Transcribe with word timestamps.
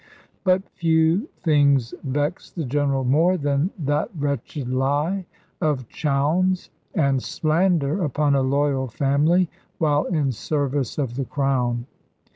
But 0.43 0.67
few 0.69 1.27
things 1.43 1.93
vexed 2.03 2.55
the 2.55 2.65
General 2.65 3.03
more 3.03 3.37
than 3.37 3.69
that 3.77 4.09
wretched 4.17 4.67
lie 4.67 5.27
of 5.61 5.87
Chowne's, 5.89 6.71
and 6.95 7.21
slander 7.21 8.03
upon 8.03 8.33
a 8.33 8.41
loyal 8.41 8.87
family 8.87 9.47
while 9.77 10.05
in 10.05 10.31
service 10.31 10.97
of 10.97 11.17
the 11.17 11.25
Crown. 11.25 11.85